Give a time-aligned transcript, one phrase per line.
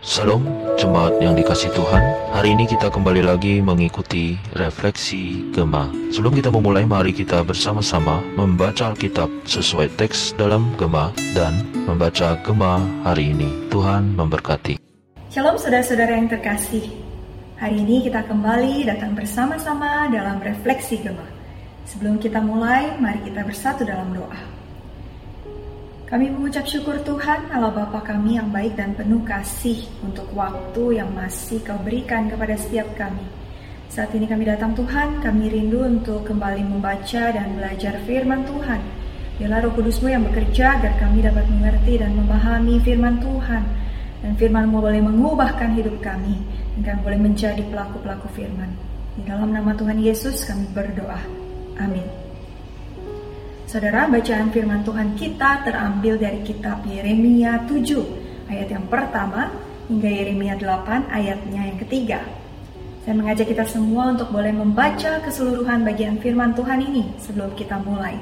[0.00, 0.40] Salam
[0.80, 2.00] jemaat yang dikasih Tuhan.
[2.32, 8.96] Hari ini kita kembali lagi mengikuti refleksi Gema Sebelum kita memulai mari kita bersama-sama membaca
[8.96, 13.68] Alkitab sesuai teks dalam Gema Dan membaca Gema hari ini.
[13.68, 14.80] Tuhan memberkati.
[15.28, 16.88] Shalom saudara-saudara yang terkasih.
[17.60, 21.28] Hari ini kita kembali datang bersama-sama dalam refleksi Gema
[21.84, 24.59] Sebelum kita mulai mari kita bersatu dalam doa
[26.10, 31.06] kami mengucap syukur Tuhan Allah Bapa kami yang baik dan penuh kasih untuk waktu yang
[31.14, 33.22] masih kau berikan kepada setiap kami.
[33.86, 38.82] Saat ini kami datang Tuhan, kami rindu untuk kembali membaca dan belajar firman Tuhan.
[39.38, 43.62] Biarlah roh kudusmu yang bekerja agar kami dapat mengerti dan memahami firman Tuhan.
[44.20, 46.42] Dan firmanmu boleh mengubahkan hidup kami.
[46.74, 48.70] Dan kami boleh menjadi pelaku-pelaku firman.
[49.14, 51.22] Di dalam nama Tuhan Yesus kami berdoa.
[51.78, 52.29] Amin.
[53.70, 59.46] Saudara, bacaan firman Tuhan kita terambil dari kitab Yeremia 7 ayat yang pertama
[59.86, 62.18] hingga Yeremia 8 ayatnya yang ketiga.
[63.06, 68.18] Saya mengajak kita semua untuk boleh membaca keseluruhan bagian firman Tuhan ini sebelum kita mulai.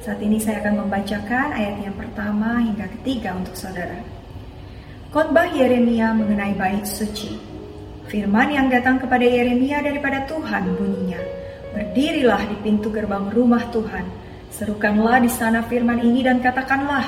[0.00, 4.00] Saat ini saya akan membacakan ayat yang pertama hingga ketiga untuk saudara.
[5.12, 7.36] Khotbah Yeremia mengenai bait suci.
[8.08, 11.20] Firman yang datang kepada Yeremia daripada Tuhan bunyinya,
[11.76, 14.24] Berdirilah di pintu gerbang rumah Tuhan,
[14.56, 17.04] Serukanlah di sana firman ini dan katakanlah,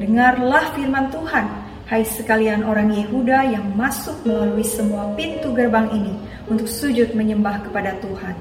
[0.00, 1.44] dengarlah firman Tuhan,
[1.92, 6.16] hai sekalian orang Yehuda yang masuk melalui semua pintu gerbang ini
[6.48, 8.32] untuk sujud menyembah kepada Tuhan.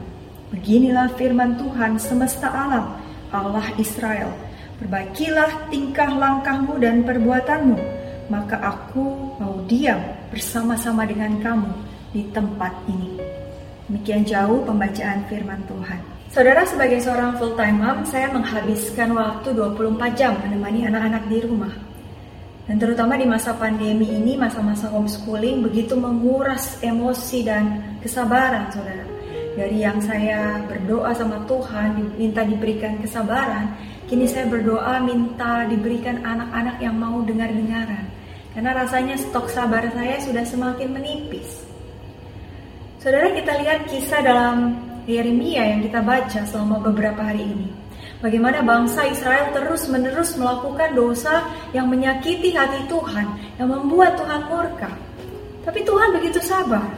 [0.56, 2.96] Beginilah firman Tuhan semesta alam,
[3.36, 4.32] Allah Israel.
[4.80, 7.76] Perbaikilah tingkah langkahmu dan perbuatanmu,
[8.32, 10.00] maka aku mau diam
[10.32, 11.76] bersama-sama dengan kamu
[12.16, 13.20] di tempat ini.
[13.92, 16.15] Demikian jauh pembacaan firman Tuhan.
[16.36, 21.72] Saudara sebagai seorang full time mom, saya menghabiskan waktu 24 jam menemani anak-anak di rumah.
[22.68, 29.08] Dan terutama di masa pandemi ini, masa-masa homeschooling begitu menguras emosi dan kesabaran, saudara.
[29.56, 33.72] Dari yang saya berdoa sama Tuhan, minta diberikan kesabaran,
[34.12, 38.12] kini saya berdoa minta diberikan anak-anak yang mau dengar-dengaran.
[38.52, 41.64] Karena rasanya stok sabar saya sudah semakin menipis.
[43.00, 47.70] Saudara kita lihat kisah dalam Yeremia yang kita baca selama beberapa hari ini.
[48.26, 51.46] Bagaimana bangsa Israel terus-menerus melakukan dosa
[51.78, 53.30] yang menyakiti hati Tuhan,
[53.62, 54.90] yang membuat Tuhan murka.
[55.62, 56.90] Tapi Tuhan begitu sabar.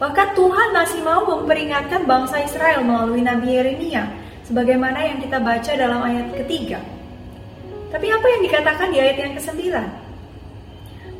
[0.00, 4.08] Bahkan Tuhan masih mau memperingatkan bangsa Israel melalui Nabi Yeremia,
[4.48, 6.80] sebagaimana yang kita baca dalam ayat ketiga.
[7.92, 10.09] Tapi apa yang dikatakan di ayat yang kesembilan?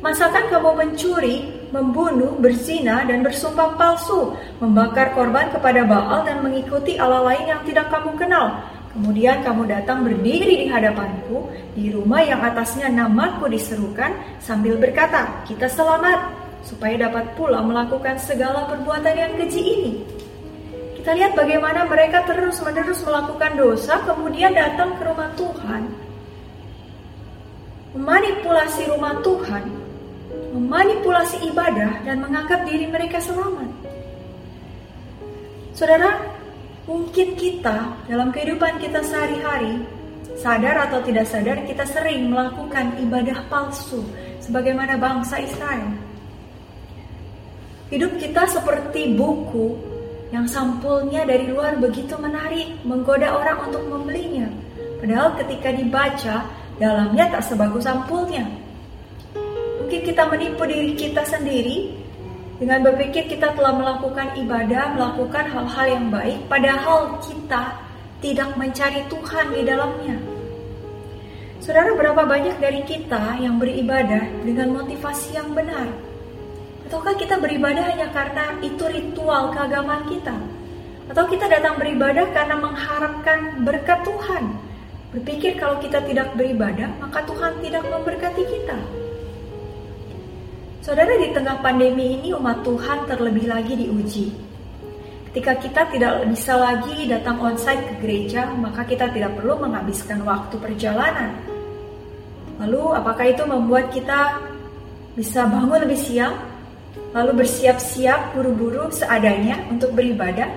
[0.01, 7.21] Masakan kamu mencuri, membunuh, berzina, dan bersumpah palsu, membakar korban kepada Baal dan mengikuti Allah
[7.21, 8.65] lain yang tidak kamu kenal.
[8.97, 14.09] Kemudian kamu datang berdiri di hadapanku di rumah yang atasnya namaku diserukan
[14.41, 16.33] sambil berkata, kita selamat,
[16.65, 19.93] supaya dapat pula melakukan segala perbuatan yang keji ini.
[20.97, 25.81] Kita lihat bagaimana mereka terus-menerus melakukan dosa, kemudian datang ke rumah Tuhan,
[27.97, 29.80] memanipulasi rumah Tuhan,
[30.51, 33.71] memanipulasi ibadah dan menganggap diri mereka selamat.
[35.71, 36.19] Saudara,
[36.83, 39.79] mungkin kita dalam kehidupan kita sehari-hari
[40.35, 44.03] sadar atau tidak sadar kita sering melakukan ibadah palsu
[44.43, 45.95] sebagaimana bangsa Israel.
[47.91, 49.75] Hidup kita seperti buku
[50.31, 54.47] yang sampulnya dari luar begitu menarik, menggoda orang untuk membelinya.
[55.03, 56.35] Padahal ketika dibaca,
[56.79, 58.47] dalamnya tak sebagus sampulnya.
[59.91, 61.91] Mungkin kita menipu diri kita sendiri
[62.63, 67.75] dengan berpikir kita telah melakukan ibadah, melakukan hal-hal yang baik, padahal kita
[68.23, 70.15] tidak mencari Tuhan di dalamnya.
[71.59, 75.91] Saudara, berapa banyak dari kita yang beribadah dengan motivasi yang benar?
[76.87, 80.39] Ataukah kita beribadah hanya karena itu ritual keagamaan kita?
[81.11, 84.55] Atau kita datang beribadah karena mengharapkan berkat Tuhan?
[85.11, 89.00] Berpikir kalau kita tidak beribadah, maka Tuhan tidak memberkati kita.
[90.81, 94.33] Saudara di tengah pandemi ini umat Tuhan terlebih lagi diuji.
[95.29, 100.57] Ketika kita tidak bisa lagi datang onsite ke gereja, maka kita tidak perlu menghabiskan waktu
[100.57, 101.37] perjalanan.
[102.57, 104.41] Lalu apakah itu membuat kita
[105.13, 106.33] bisa bangun lebih siang,
[107.13, 110.49] lalu bersiap-siap buru-buru seadanya untuk beribadah?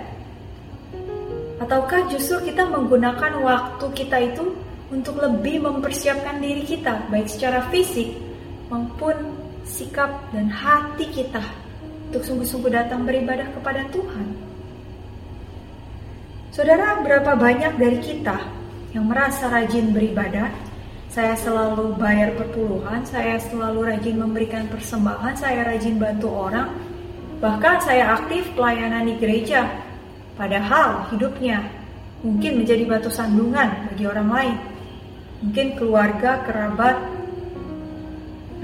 [1.61, 4.56] Ataukah justru kita menggunakan waktu kita itu
[4.88, 8.09] untuk lebih mempersiapkan diri kita, baik secara fisik
[8.73, 9.34] maupun
[9.64, 11.43] sikap dan hati kita
[12.12, 14.26] untuk sungguh-sungguh datang beribadah kepada Tuhan.
[16.55, 18.38] Saudara, berapa banyak dari kita
[18.94, 20.55] yang merasa rajin beribadah,
[21.11, 26.70] saya selalu bayar perpuluhan, saya selalu rajin memberikan persembahan, saya rajin bantu orang,
[27.43, 29.66] bahkan saya aktif pelayanan di gereja.
[30.38, 31.62] Padahal hidupnya
[32.22, 34.56] mungkin menjadi batu sandungan bagi orang lain.
[35.43, 37.13] Mungkin keluarga, kerabat,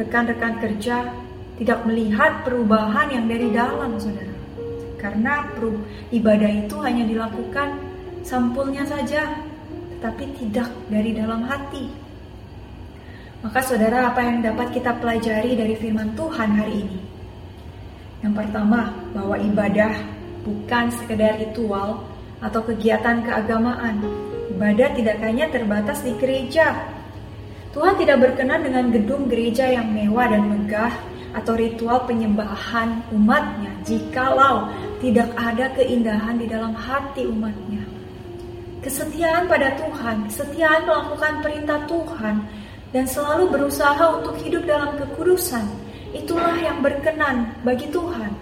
[0.01, 1.13] rekan-rekan kerja
[1.61, 4.33] tidak melihat perubahan yang dari dalam, saudara.
[4.97, 5.45] Karena
[6.09, 7.77] ibadah itu hanya dilakukan
[8.25, 9.29] sampulnya saja,
[9.97, 11.93] tetapi tidak dari dalam hati.
[13.41, 16.99] Maka saudara, apa yang dapat kita pelajari dari firman Tuhan hari ini?
[18.21, 19.93] Yang pertama, bahwa ibadah
[20.45, 22.05] bukan sekedar ritual
[22.41, 24.05] atau kegiatan keagamaan.
[24.57, 27.00] Ibadah tidak hanya terbatas di gereja.
[27.71, 30.91] Tuhan tidak berkenan dengan gedung gereja yang mewah dan megah
[31.31, 34.67] atau ritual penyembahan umatnya jikalau
[34.99, 37.87] tidak ada keindahan di dalam hati umatnya.
[38.83, 42.37] Kesetiaan pada Tuhan, kesetiaan melakukan perintah Tuhan,
[42.91, 45.63] dan selalu berusaha untuk hidup dalam kekudusan.
[46.11, 48.35] Itulah yang berkenan bagi Tuhan.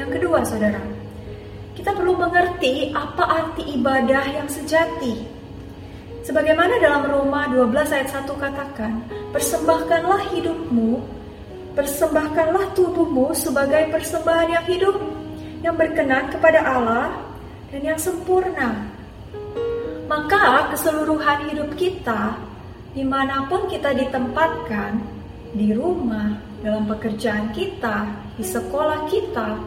[0.00, 0.80] Yang kedua, saudara,
[1.76, 5.33] kita perlu mengerti apa arti ibadah yang sejati.
[6.24, 8.96] Sebagaimana dalam Roma 12 ayat 1 katakan,
[9.28, 10.96] persembahkanlah hidupmu,
[11.76, 14.96] persembahkanlah tubuhmu sebagai persembahan yang hidup,
[15.60, 17.12] yang berkenan kepada Allah
[17.68, 18.72] dan yang sempurna.
[20.08, 22.40] Maka keseluruhan hidup kita
[22.96, 24.96] di mana pun kita ditempatkan,
[25.52, 28.08] di rumah, dalam pekerjaan kita,
[28.40, 29.60] di sekolah kita,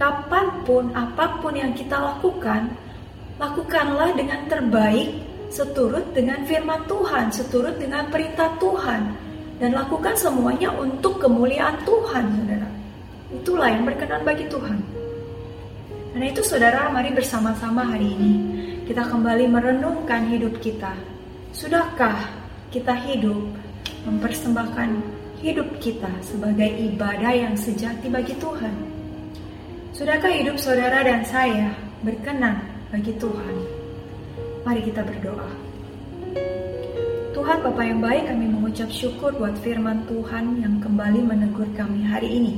[0.00, 2.72] kapan pun, apa pun yang kita lakukan,
[3.36, 9.02] lakukanlah dengan terbaik seturut dengan firman Tuhan, seturut dengan perintah Tuhan,
[9.58, 12.70] dan lakukan semuanya untuk kemuliaan Tuhan, saudara.
[13.30, 14.78] Itulah yang berkenan bagi Tuhan.
[16.10, 18.32] Karena itu saudara, mari bersama-sama hari ini
[18.86, 20.90] kita kembali merenungkan hidup kita.
[21.54, 22.30] Sudahkah
[22.74, 23.38] kita hidup
[24.06, 24.90] mempersembahkan
[25.42, 28.74] hidup kita sebagai ibadah yang sejati bagi Tuhan.
[29.94, 31.70] Sudahkah hidup saudara dan saya
[32.02, 32.58] berkenan
[32.90, 33.79] bagi Tuhan?
[34.70, 35.50] Mari kita berdoa.
[37.34, 42.38] Tuhan Bapa yang baik, kami mengucap syukur buat firman Tuhan yang kembali menegur kami hari
[42.38, 42.54] ini.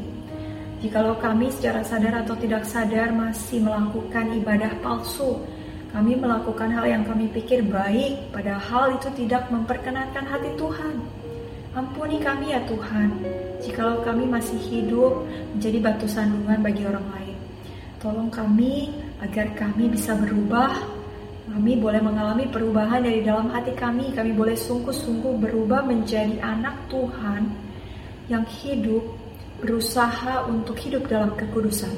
[0.85, 5.41] Jikalau kami secara sadar atau tidak sadar masih melakukan ibadah palsu,
[5.89, 11.01] kami melakukan hal yang kami pikir baik, padahal itu tidak memperkenankan hati Tuhan.
[11.73, 13.09] Ampuni kami ya Tuhan,
[13.65, 15.25] jikalau kami masih hidup
[15.57, 17.41] menjadi batu sandungan bagi orang lain.
[18.05, 18.93] Tolong kami
[19.25, 20.92] agar kami bisa berubah,
[21.53, 27.53] kami boleh mengalami perubahan dari dalam hati kami, kami boleh sungguh-sungguh berubah menjadi anak Tuhan
[28.33, 29.05] yang hidup,
[29.61, 31.93] berusaha untuk hidup dalam kekudusan.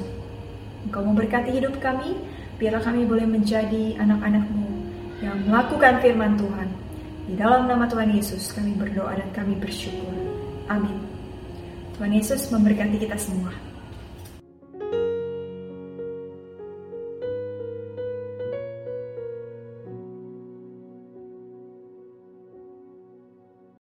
[0.83, 2.19] Engkau memberkati hidup kami,
[2.59, 4.67] biarlah kami boleh menjadi anak-anakmu
[5.23, 6.69] yang melakukan firman Tuhan.
[7.25, 10.13] Di dalam nama Tuhan Yesus kami berdoa dan kami bersyukur.
[10.67, 10.99] Amin.
[11.95, 13.55] Tuhan Yesus memberkati kita semua.